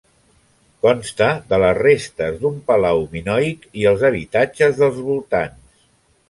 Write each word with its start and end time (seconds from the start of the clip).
Consta 0.85 1.27
de 1.51 1.59
les 1.63 1.77
restes 1.79 2.39
d'un 2.45 2.55
palau 2.71 3.03
minoic 3.13 3.69
i 3.83 3.87
els 3.93 4.07
habitatges 4.11 4.81
dels 4.83 4.99
voltants. 5.13 5.79